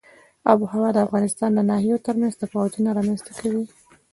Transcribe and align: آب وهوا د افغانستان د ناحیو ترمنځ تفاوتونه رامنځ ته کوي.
آب 0.51 0.59
وهوا 0.61 0.89
د 0.93 0.97
افغانستان 1.05 1.49
د 1.53 1.59
ناحیو 1.69 2.03
ترمنځ 2.05 2.33
تفاوتونه 2.43 2.89
رامنځ 2.97 3.19
ته 3.27 3.31
کوي. 3.39 3.65